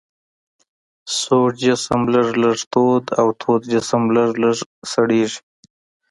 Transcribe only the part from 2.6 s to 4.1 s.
تود او تود جسم